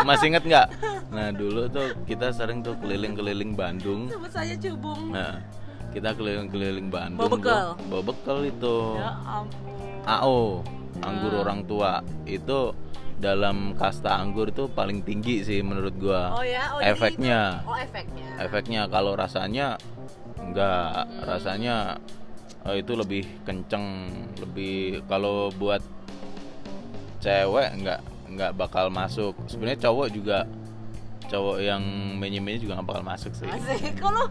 [0.03, 0.67] masih inget nggak
[1.11, 5.43] nah dulu tuh kita sering tuh keliling-keliling Bandung sebut saja cubung Nah,
[5.91, 7.19] kita keliling-keliling Bandung.
[7.19, 7.67] Bawa bekal?
[7.75, 7.87] tuh.
[7.91, 8.77] Bawa bekal itu.
[8.95, 10.63] ya ampun AO,
[11.01, 11.41] anggur Ah.
[11.43, 11.93] orang tua.
[12.25, 12.73] Itu
[13.17, 16.33] dalam kasta anggur itu paling tinggi sih menurut gua.
[16.33, 17.61] oh ya oh Efeknya.
[17.61, 19.77] itu- oh efeknya Efeknya kalau rasanya
[20.39, 21.21] enggak, Hmm.
[21.23, 21.77] rasanya
[22.63, 24.09] eh, itu lebih kenceng,
[24.39, 25.81] lebih kalau buat
[27.21, 29.37] cewek enggak enggak bakal masuk.
[29.47, 30.39] Sebenarnya cowok juga
[31.31, 31.83] cowok yang
[32.19, 33.47] menye-menye juga nggak bakal masuk sih.
[33.47, 34.27] Asik, kalau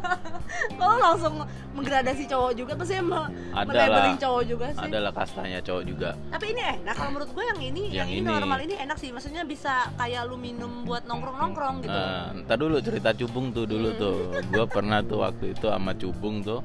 [0.80, 1.34] kalau langsung
[1.72, 4.20] menggradasi cowok juga pasti me Ada melabelin lah.
[4.20, 4.84] cowok juga sih.
[4.84, 6.10] Adalah kastanya cowok juga.
[6.28, 8.28] Tapi ini enak kalau menurut gue yang ini, yang, Yang ini ini.
[8.28, 9.10] normal ini enak sih.
[9.10, 11.96] Maksudnya bisa kayak lu minum buat nongkrong-nongkrong gitu.
[11.96, 14.16] Nah, ntar dulu cerita cubung tuh dulu tuh.
[14.52, 16.60] Gue pernah tuh waktu itu sama cubung tuh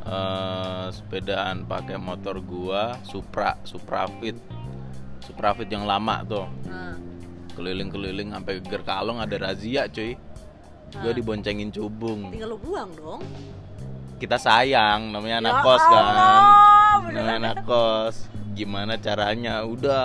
[0.00, 4.36] eh sepedaan pakai motor gua Supra, Supra Fit.
[5.20, 6.48] Supra Fit yang lama tuh.
[6.64, 6.96] Nah,
[7.60, 10.16] Keliling-keliling sampai Ger Kalong ada razia, cuy.
[10.90, 11.14] Gue Ah.
[11.14, 12.32] diboncengin cubung.
[12.32, 13.20] tinggal lu buang dong.
[14.16, 15.92] Kita sayang, namanya anak Ya kos kan.
[15.92, 16.40] Allah.
[17.04, 18.16] Namanya anak kos.
[18.50, 19.60] Gimana caranya?
[19.62, 20.00] Udah,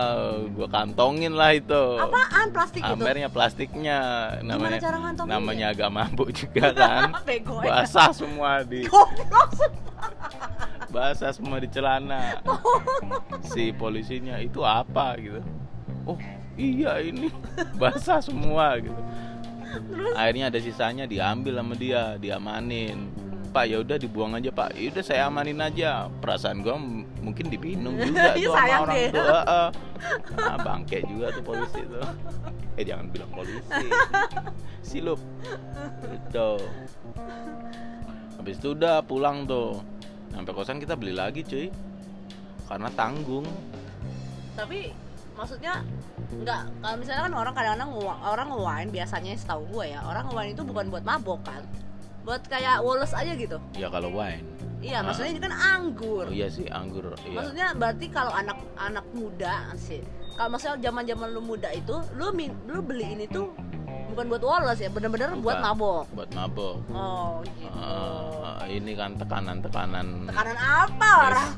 [0.47, 1.83] gua kantongin lah itu.
[1.97, 2.91] Apaan plastik itu?
[2.91, 3.99] Amernya plastiknya
[4.41, 7.39] namanya cara namanya agak mabuk juga kan ya.
[7.63, 8.83] basah semua di
[10.87, 12.39] basah semua di celana
[13.51, 15.41] si polisinya itu apa gitu
[16.05, 16.15] oh
[16.55, 17.27] iya ini
[17.81, 19.01] basah semua gitu.
[20.13, 23.11] Akhirnya ada sisanya diambil sama dia diamanin.
[23.51, 24.75] Pak ya udah dibuang aja pak.
[24.75, 26.11] Ya udah saya amanin aja.
[26.19, 29.09] Perasaan gua m- mungkin dipinum juga Iya, tuh sama sayang orang deh.
[29.11, 29.67] tua Heeh.
[30.37, 31.99] ah, bangke juga tuh polisi itu
[32.75, 33.87] eh jangan bilang polisi.
[34.81, 35.19] Silup
[36.05, 36.49] itu
[38.35, 39.79] habis itu udah pulang tuh.
[40.29, 41.71] Sampai kosan kita beli lagi cuy.
[42.67, 43.47] Karena tanggung.
[44.53, 44.91] Tapi
[45.31, 45.79] maksudnya
[46.31, 47.91] nggak kalau misalnya kan orang kadang-kadang
[48.23, 51.61] orang nge-wine biasanya setahu gue ya orang nge-wine itu bukan buat mabok kan
[52.25, 53.61] buat kayak Wallace aja gitu.
[53.77, 54.41] Ya kalau wine.
[54.81, 56.25] Iya maksudnya ini kan anggur.
[56.25, 57.37] Oh iya sih anggur iya.
[57.37, 60.01] Maksudnya berarti kalau anak anak muda sih
[60.35, 63.53] kalau maksudnya zaman zaman lu muda itu lu min, lu beli ini tuh
[64.11, 66.05] bukan buat Wallace ya bener-bener buat mabok.
[66.17, 66.75] Buat mabok.
[66.91, 67.69] Oh gitu.
[67.77, 70.27] Ah, ini kan tekanan-tekanan.
[70.27, 71.49] Tekanan apa orang?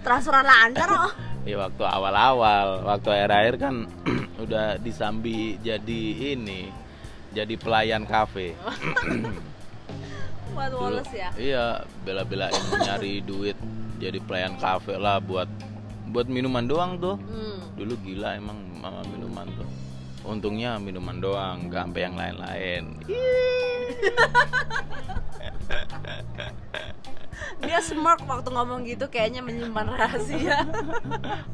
[0.00, 1.12] Transferan lancar oh
[1.44, 3.84] ya waktu awal-awal waktu akhir-akhir kan
[4.44, 6.02] udah disambi jadi
[6.36, 6.72] ini
[7.34, 8.54] jadi pelayan kafe.
[10.54, 11.30] Buat Wallace ya?
[11.34, 13.58] iya bela-belain nyari duit
[13.98, 15.50] jadi pelayan kafe lah buat
[16.14, 17.18] buat minuman doang tuh.
[17.18, 17.74] Hmm.
[17.74, 19.66] dulu gila emang mama minuman tuh.
[20.24, 22.96] Untungnya minuman doang nggak sampai yang lain-lain
[27.74, 30.62] Dia smirk waktu ngomong gitu kayaknya menyimpan rahasia.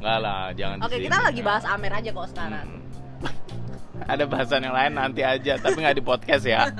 [0.04, 2.68] nggak lah jangan Oke, kita lagi bahas Amer aja kok sekarang.
[2.68, 4.04] Hmm.
[4.12, 6.68] ada bahasan yang lain nanti aja tapi nggak di podcast ya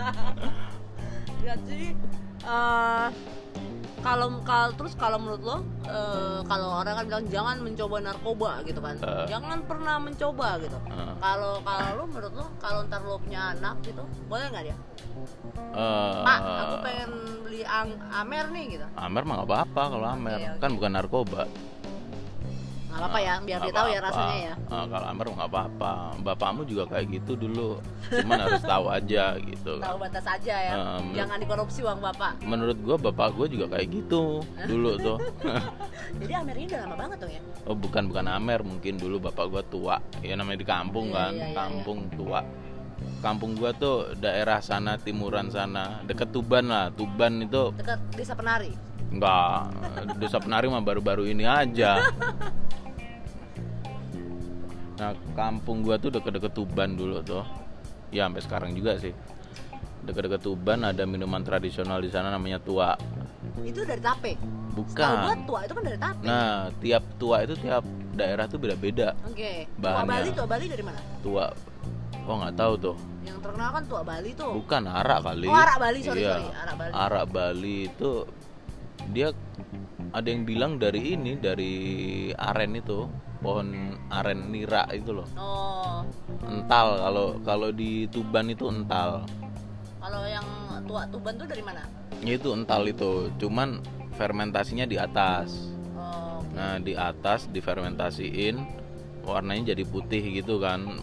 [1.41, 1.97] Ya, jadi
[2.45, 3.07] eh,
[4.01, 8.81] kalau kalau terus kalau menurut lo eh, kalau orang kan bilang jangan mencoba narkoba gitu
[8.81, 8.97] kan.
[8.97, 9.27] Eh.
[9.29, 10.79] Jangan pernah mencoba gitu.
[10.89, 11.15] Eh.
[11.21, 14.77] Kalau kalau lo menurut lo kalau ntar lo punya anak gitu, boleh nggak dia?
[15.71, 17.11] Eh, Pak, aku pengen
[17.45, 18.87] beli ang Amer nih gitu.
[18.97, 20.61] Amer mah nggak apa-apa kalau Amer Oke, oke.
[20.61, 21.43] kan bukan narkoba
[22.91, 24.55] Nggak apa-apa ya, biar dia tahu ya rasanya ya.
[24.61, 25.93] Eh, kalau Amer nggak apa-apa.
[26.21, 27.79] Bapakmu juga kayak gitu dulu.
[28.11, 29.73] Cuman harus tahu aja gitu.
[29.79, 30.73] Tahu batas aja ya.
[30.99, 32.33] Menurut- Jangan dikorupsi uang bapak.
[32.43, 35.19] menurut gua bapak gua juga kayak gitu dulu tuh.
[36.21, 37.43] Jadi Amer ini udah lama banget dong ya.
[37.65, 38.61] oh bukan bukan Amer.
[38.61, 39.97] Mungkin dulu bapak gua tua.
[40.21, 41.33] Ya namanya di kampung Iya, kan.
[41.33, 42.41] iya, iya, kampung tua.
[43.21, 46.03] Kampung gua tuh daerah sana timuran sana.
[46.03, 46.91] Deket Tuban lah.
[46.91, 48.75] Tuban itu Dekat desa penari.
[49.11, 49.75] Enggak,
[50.17, 51.99] desa penari mah baru-baru ini aja.
[55.01, 57.41] Nah, kampung gua tuh deket-deket Tuban dulu tuh.
[58.13, 59.17] Ya, sampai sekarang juga sih.
[60.05, 62.93] Deket-deket Tuban ada minuman tradisional di sana namanya tua.
[63.65, 64.37] Itu dari tape.
[64.37, 65.39] Tahu gua Bukan.
[65.49, 66.25] tua itu kan dari tape.
[66.29, 69.17] Nah, tiap tua itu tiap daerah tuh beda-beda.
[69.25, 69.65] Oke.
[69.73, 70.13] Tua bahannya.
[70.13, 71.01] Bali, tua Bali dari mana?
[71.25, 71.47] Tua
[72.29, 72.97] Oh, nggak tahu tuh.
[73.27, 74.53] Yang terkenal kan tua Bali tuh.
[74.55, 75.49] Bukan arak kali.
[75.49, 76.31] Oh, arak Bali, sorry, Iya.
[76.37, 76.47] sorry.
[76.53, 76.93] Arak Bali.
[76.93, 78.13] Arak Bali itu
[79.11, 79.29] dia
[80.13, 81.75] ada yang bilang dari ini dari
[82.37, 83.09] aren itu
[83.41, 85.29] pohon aren nira itu loh.
[85.37, 86.05] Oh,
[86.47, 89.25] ental kalau kalau di Tuban itu ental.
[90.01, 90.47] Kalau yang
[90.85, 91.85] tua Tuban tuh dari mana?
[92.21, 93.81] Ya, itu ental itu cuman
[94.17, 95.73] fermentasinya di atas.
[95.97, 98.61] Oh, nah di atas difermentasiin
[99.25, 101.01] warnanya jadi putih gitu kan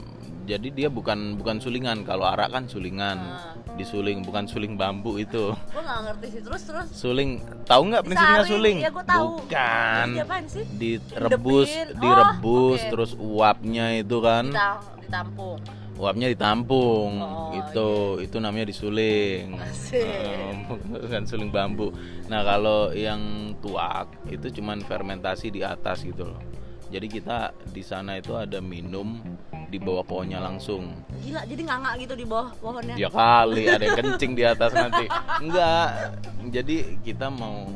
[0.47, 3.51] jadi dia bukan bukan sulingan kalau arak kan sulingan Ah.
[3.75, 6.88] disuling bukan suling bambu itu Gua nggak ngerti sih terus terus.
[6.89, 9.25] suling tahu nggak prinsipnya suling Iya, gua tahu.
[9.38, 10.07] bukan
[10.47, 10.63] sih?
[10.71, 11.88] direbus Hidupin.
[11.91, 12.89] Oh, direbus oke.
[12.89, 15.60] terus uapnya itu kan Dita- ditampung.
[15.95, 17.89] uapnya ditampung Oh, itu
[18.21, 19.57] itu namanya disuling.
[19.91, 20.53] Eh,
[20.89, 21.91] bukan suling bambu
[22.25, 23.19] nah kalau yang
[23.57, 26.39] tuak itu cuman fermentasi di atas gitu loh
[26.88, 27.38] jadi kita
[27.76, 29.19] di sana itu ada minum
[29.67, 30.95] di bawah pohonnya langsung.
[31.19, 32.95] Gila, jadi nganga gitu di bawah pohonnya.
[32.95, 35.06] ya kali ada yang kencing di atas nanti.
[35.43, 36.15] Enggak.
[36.47, 37.67] Jadi kita mau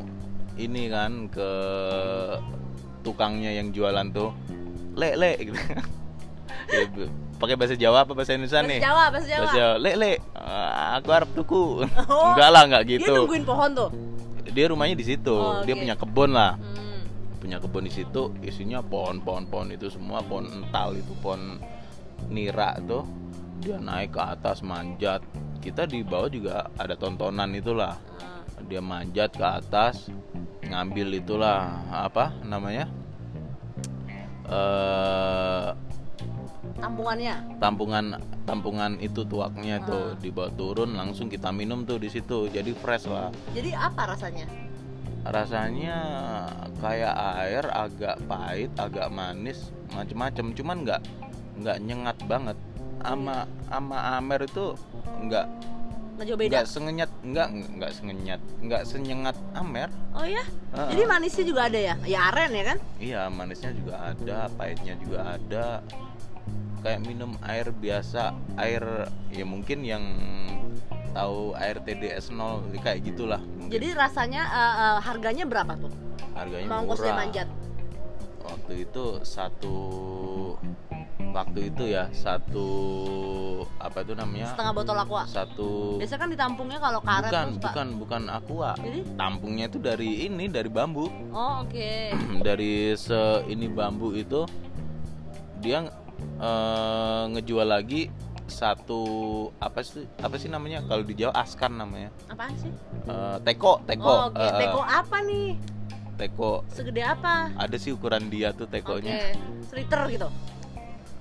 [0.55, 1.51] ini kan ke
[3.01, 4.31] tukangnya yang jualan tuh
[4.95, 5.57] le le gitu.
[6.71, 6.87] Ya,
[7.35, 8.79] pakai bahasa Jawa apa bahasa Indonesia Bahasa nih?
[8.79, 9.39] Jawa, bahasa Jawa.
[9.43, 9.73] bahasa Jawa.
[9.81, 11.83] Le le ah, aku harap tuku.
[11.83, 13.11] Oh, enggak lah enggak Dia gitu.
[13.11, 13.89] nungguin pohon tuh.
[14.51, 15.35] dia rumahnya di situ.
[15.35, 15.81] Oh, dia oke.
[15.83, 16.55] punya kebun lah.
[16.55, 16.90] Hmm.
[17.41, 21.57] Punya kebun di situ isinya pohon-pohon pohon itu semua pohon ental itu pohon
[22.29, 23.01] nira tuh
[23.57, 25.25] dia naik ke atas manjat
[25.57, 28.45] kita di bawah juga ada tontonan itulah Ah.
[28.63, 30.13] dia manjat ke atas
[30.63, 32.85] ngambil itulah apa namanya
[34.47, 35.69] eh
[36.73, 37.35] Tampungannya.
[37.57, 38.05] tampungan
[38.43, 39.85] tampungan itu tuaknya Ah.
[39.85, 44.45] tuh dibawa turun langsung kita minum tuh di situ jadi fresh lah Jadi apa rasanya?
[45.25, 45.97] Rasanya
[46.81, 51.01] kayak air agak pahit agak manis macem-macem cuman nggak
[51.61, 52.57] nggak nyengat banget
[53.05, 54.73] ama ama amer itu
[55.25, 55.47] nggak
[56.21, 57.49] Nggak sengenyat nggak
[57.81, 60.45] nggak sengenyat nggak senyengat amer Oh ya?
[60.69, 60.89] Heeh.
[60.93, 61.95] Jadi manisnya juga ada ya?
[62.05, 62.77] Ya aren ya kan?
[63.01, 65.65] iya manisnya juga ada pahitnya juga ada
[66.85, 70.03] kayak minum air biasa air ya mungkin yang
[71.11, 73.69] tahu air TDS 0 kayak gitulah mungkin.
[73.69, 75.91] Jadi rasanya eh, eh, harganya berapa tuh?
[76.31, 77.47] harganya murah manjat.
[78.41, 79.75] waktu itu satu
[81.31, 82.67] waktu itu ya satu
[83.77, 85.23] apa itu namanya Setengah botol aqua.
[85.25, 87.63] satu Biasanya kan ditampungnya kalau karet bukan terus, Pak.
[87.69, 88.99] bukan bukan aqua Jadi?
[89.13, 91.91] tampungnya itu dari ini dari bambu Oh, oke.
[92.47, 94.43] dari se ini bambu itu
[95.59, 95.85] dia
[96.39, 98.09] eh, ngejual lagi
[98.51, 99.01] satu
[99.57, 102.69] apa sih apa sih namanya kalau di Jawa askan namanya Apaan sih?
[103.01, 104.35] Eh, teko teko oh, oke.
[104.35, 105.47] Eh, eh, Teko apa nih?
[106.13, 107.49] teko Segede apa?
[107.51, 109.33] ada sih ukuran dia tuh tekonya
[109.63, 110.27] Seliter gitu.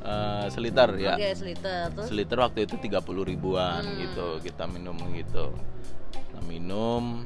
[0.00, 1.86] Eh, seliter ya Oke, seliter.
[1.90, 3.96] Terus seliter waktu itu 30 ribuan Hmm.
[3.96, 5.52] gitu kita minum gitu
[6.30, 7.22] Nah, minum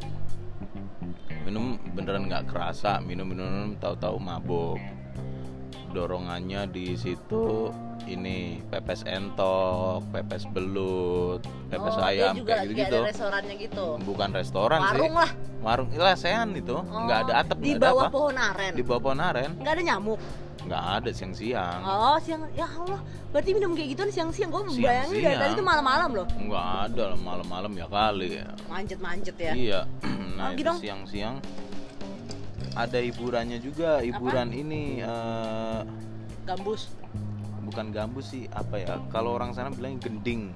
[1.43, 4.79] minum beneran nggak kerasa minum minum tahu-tahu mabuk
[5.91, 7.71] dorongannya di situ
[8.05, 13.87] ini pepes entok pepes belut pepes oh, ayam juga kayak gitu gitu ada restorannya gitu.
[14.03, 15.31] bukan restoran Warung sih lah.
[15.65, 16.77] warung lesehan itu.
[16.77, 18.13] Oh, nggak ada atap Di ada bawah apa.
[18.13, 18.73] pohon aren.
[18.75, 19.51] di bawah pohon aren.
[19.57, 20.21] Nggak ada nyamuk.
[20.65, 21.81] nggak ada siang-siang.
[21.85, 23.01] Oh siang ya Allah.
[23.29, 24.49] Berarti minum kayak gituan siang-siang?
[24.49, 26.27] Gue bayangin dari tadi itu malam-malam loh.
[26.31, 28.29] Nggak ada lah malam-malam ya kali.
[28.69, 29.53] Manjat-manjat ya.
[29.55, 29.81] iya.
[30.35, 30.79] Nah Lagi itu dong.
[30.83, 31.37] siang-siang
[32.75, 35.81] ada hiburannya juga hiburan ini eh,
[36.45, 36.93] Gambus.
[37.65, 40.53] bukan gambus sih apa ya kalau orang sana bilang gending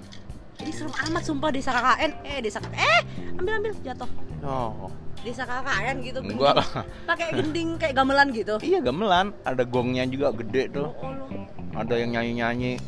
[0.59, 2.11] Ini serem amat sumpah desa KKN.
[2.27, 2.75] Eh desa KKN.
[2.77, 3.01] Eh
[3.33, 4.11] ambil ambil jatuh.
[4.43, 6.19] oh Desa KKN gitu.
[6.21, 6.59] enggak gending.
[6.59, 6.69] lah
[7.07, 8.55] Pakai gending kayak gamelan gitu.
[8.61, 11.47] iya gamelan ada gongnya juga gede tuh Oh, Allah.
[11.77, 12.83] ada yang nyanyi-nyanyi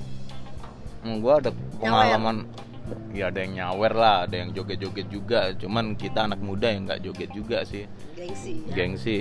[1.00, 1.48] Hmm, gua ada
[1.80, 2.44] pengalaman
[3.10, 5.50] ya ada yang nyawer lah ada yang joget-joget juga.
[5.54, 7.84] Cuman kita anak muda yang nggak joget juga sih.
[8.14, 8.62] Gengsi.
[8.66, 8.74] ya.
[8.74, 9.18] gengsi.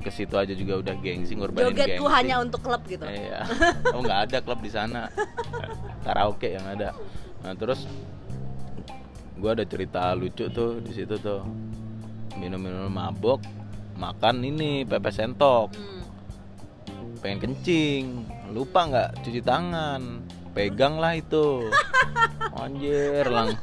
[0.00, 2.16] Ke situ aja juga udah gengsi ngorbanin Jogetku gengsi.
[2.16, 3.04] hanya untuk klub gitu.
[3.04, 3.44] iya.
[3.92, 5.12] Oh nggak ada klub di sana.
[6.00, 6.96] Karaoke yang ada.
[7.44, 7.84] Nah terus
[9.36, 11.44] gua ada cerita lucu tuh di situ tuh.
[12.36, 13.44] Minum-minum mabok
[13.94, 16.00] makan ini pepes sentok Hmm.
[17.20, 18.04] pengen kencing.
[18.50, 20.24] Lupa nggak cuci tangan.
[20.50, 21.68] Pegang lah itu
[22.62, 23.48] anjir lang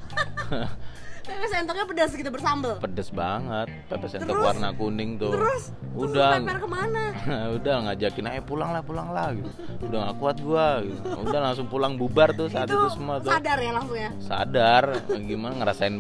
[1.28, 2.80] Pepes sentoknya pedas gitu bersambel.
[2.80, 4.48] pedes banget pepes sentok Terus?
[4.48, 7.04] warna kuning tuh Terus udah Terus ke mana?
[7.60, 9.52] udah ngajakin ayo pulang lah pulang lah gitu
[9.92, 11.04] udah gak kuat gua gitu.
[11.28, 14.12] udah langsung pulang bubar tuh saat itu, semua tuh sadar ya langsung ya.
[14.24, 14.84] sadar
[15.20, 15.96] gimana ngerasain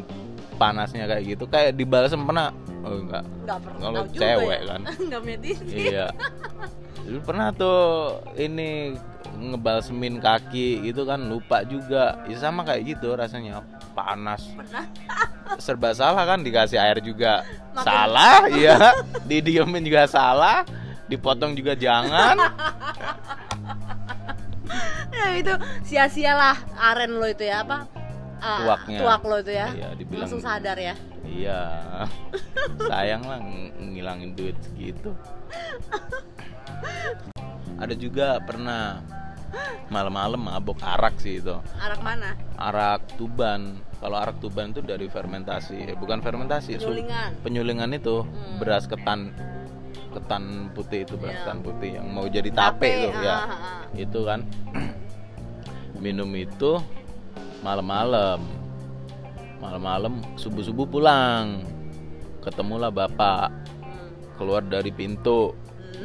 [0.55, 2.55] panasnya kayak gitu kayak dibalas pernah
[2.88, 3.79] oh enggak Enggak pernah.
[3.83, 4.67] Kalau cewek ya.
[4.67, 4.81] kan.
[5.03, 5.75] Enggak titik.
[5.75, 6.07] iya
[7.03, 7.79] dulu pernah tuh
[8.36, 8.95] ini
[9.38, 14.86] ngebalsemin kaki gitu kan lupa juga ya sama kayak gitu rasanya panas Pernah.
[15.58, 18.78] serba salah kan dikasih air juga Makin- salah iya
[19.23, 20.65] didiemin juga salah
[21.06, 22.36] dipotong juga jangan
[25.10, 27.88] Ya itu sia-sialah aren lo itu ya apa?
[28.38, 29.00] Ah, Tuaknya.
[29.02, 29.67] tuak lo itu ya.
[29.71, 30.93] Iya, dibilang- Langsung sadar ya.
[31.26, 31.60] iya
[32.82, 35.12] sayang lah ng- ngilangin duit segitu
[37.82, 39.04] ada juga pernah
[39.88, 42.36] malam-malam mabok arak sih itu Arak mana?
[42.55, 47.29] arak tuban kalau arak tuban itu dari fermentasi eh, bukan fermentasi Penyulingan.
[47.41, 48.60] penyulingan itu Hmm.
[48.60, 49.31] beras ketan
[50.10, 51.41] ketan putih itu beras Iya.
[51.41, 53.81] ketan putih yang mau jadi tape, ah, ya ah, ah.
[53.93, 54.43] itu kan
[55.97, 56.77] minum itu
[57.60, 58.41] malam-malam
[59.57, 61.63] malam-malam subuh-subuh pulang
[62.39, 64.12] ketemulah bapak Hmm.
[64.36, 65.55] keluar dari pintu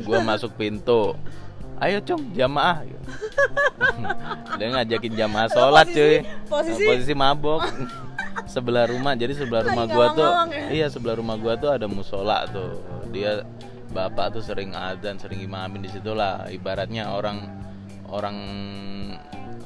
[0.02, 1.12] gua masuk pintu
[1.82, 2.86] ayo cung jamaah
[4.58, 7.66] dia ngajakin jamaah sholat cuy posisi- posisi mabok
[8.52, 10.66] sebelah rumah jadi sebelah rumah gua tuh ya?
[10.70, 12.78] iya sebelah rumah gua tuh ada musola tuh
[13.10, 13.42] dia
[13.90, 17.44] bapak tuh sering adzan sering imamin di situ lah ibaratnya orang
[18.12, 18.36] orang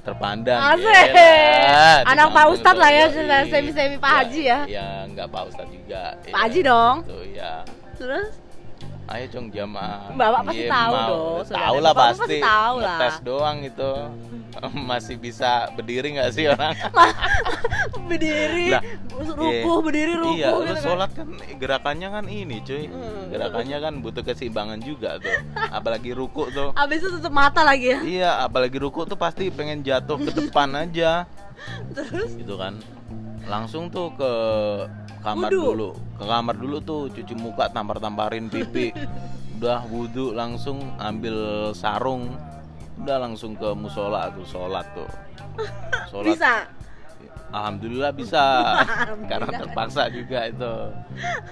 [0.06, 0.78] terpandang.
[0.78, 3.50] Yelah, di Anak Pak Ustadz lah ya, tuh, yoi.
[3.50, 4.60] semi-semi Pak Haji ya.
[4.70, 6.96] ya nggak Pak Ustadz juga Pak Haji dong.
[7.02, 7.66] Tuh ya
[7.98, 8.30] Terus
[9.06, 11.08] ayo cung jamaah Bapak pasti tahu mau.
[11.08, 12.98] dong, tahu lah Bapak pasti, pasti tahu lah.
[12.98, 13.90] tes doang itu
[14.90, 16.74] masih bisa berdiri nggak sih orang
[18.08, 19.78] berdiri, Lah, rukuh, Iya.
[19.80, 20.82] berdiri, rukuh iya lu gitu kan.
[20.82, 23.30] sholat kan gerakannya kan ini cuy Hmm.
[23.30, 25.34] gerakannya kan butuh keseimbangan juga tuh
[25.68, 27.98] apalagi ruku tuh Abis itu tutup mata lagi ya.
[28.02, 31.26] iya apalagi ruku tuh pasti pengen jatuh ke depan aja
[31.90, 32.78] Terus gitu kan
[33.46, 34.32] langsung tuh ke
[35.22, 35.62] kamar Wudu.
[35.72, 35.90] dulu.
[36.18, 38.90] Ke kamar dulu tuh cuci muka tampar tamparin pipi.
[39.56, 42.28] Udah wudhu langsung ambil sarung.
[43.00, 45.08] Udah langsung ke musola tuh sholat tuh.
[46.12, 46.36] Sholat.
[46.36, 46.52] Bisa.
[47.46, 48.44] alhamdulillah bisa.
[48.84, 49.28] Alhamdulillah.
[49.30, 50.74] karena terpaksa juga itu.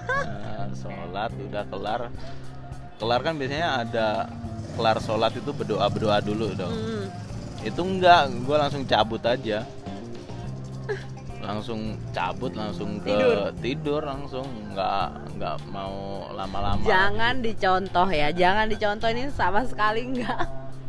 [0.05, 2.01] Nah, sholat udah kelar.
[3.01, 4.07] Kelar kan biasanya ada
[4.77, 6.71] kelar sholat itu berdoa berdoa dulu dong.
[6.71, 7.07] Hmm.
[7.65, 9.65] itu enggak gue langsung cabut aja
[11.45, 13.37] langsung cabut langsung ke Tidur.
[13.61, 20.45] tidur, langsung nggak nggak mau lama-lama Jangan dicontoh ya, jangan dicontoh ini sama sekali enggak.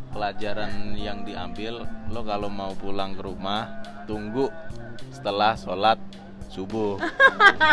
[0.07, 3.69] pelajaran yang diambil lo kalau mau pulang ke rumah
[4.09, 4.49] tunggu
[5.13, 6.01] setelah sholat
[6.49, 6.97] subuh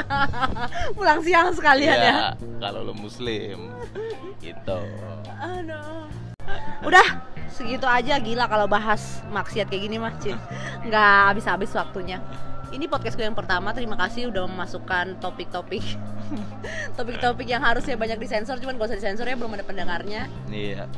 [0.98, 2.04] Pulang siang sekalian ya.
[2.04, 2.28] Iya,
[2.60, 3.72] kalau lo muslim
[4.38, 4.80] gitu
[5.40, 6.04] Aduh.
[6.84, 10.36] Udah segitu aja gila kalau bahas maksiat kayak gini mah Cin.
[10.84, 12.18] nggak habis-habis waktunya
[12.74, 15.86] ini podcastku yang pertama terima kasih udah memasukkan topik-topik.
[16.98, 20.26] Topik-topik yang harusnya banyak disensor cuman gak usah disensor ya belum ada pendengarnya.
[20.50, 20.90] Iya.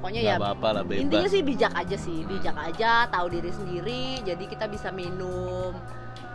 [0.00, 1.02] Pokoknya nggak ya apa-apa lah bebas.
[1.06, 5.70] intinya sih bijak aja sih bijak aja tahu diri sendiri jadi kita bisa minum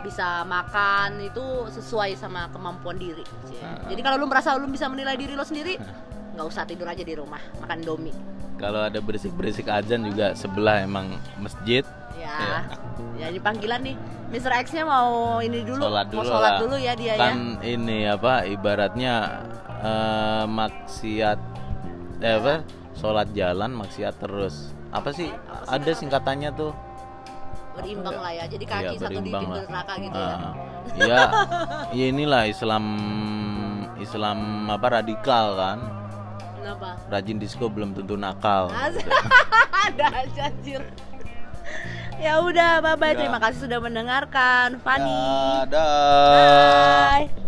[0.00, 3.20] bisa makan itu sesuai sama kemampuan diri.
[3.60, 3.92] Nah.
[3.92, 5.76] jadi kalau lu merasa lu bisa menilai diri lo sendiri
[6.32, 8.14] nggak usah tidur aja di rumah makan domi
[8.56, 11.84] kalau ada berisik-berisik azan juga sebelah emang masjid
[12.16, 12.64] ya.
[13.18, 13.96] Ya ini panggilan nih.
[14.28, 14.52] Mr.
[14.60, 15.80] X nya mau ini dulu.
[15.80, 16.60] Sholat mau dulu sholat lah.
[16.60, 19.14] dulu ya dia kan ini apa ibaratnya
[19.80, 21.38] eh, maksiat
[22.20, 22.54] eh, apa
[22.94, 24.76] sholat jalan maksiat terus.
[24.92, 25.32] Apa sih?
[25.68, 26.72] Ada singkatannya tuh.
[27.76, 28.44] Berimbang lah ya.
[28.48, 30.52] Jadi kaki Iya, satu di pintu neraka gitu ya Ah,
[30.98, 31.22] ya.
[31.94, 32.84] Ya inilah Islam
[33.98, 35.78] Islam apa radikal kan?
[36.58, 36.88] Kenapa?
[37.08, 38.68] Rajin disco belum tentu nakal.
[39.88, 40.82] Ada aja anjir
[42.18, 43.18] ya udah bye bye Ya.
[43.18, 45.14] terima kasih sudah mendengarkan Fanny
[45.66, 47.26] Dadah.
[47.30, 47.47] bye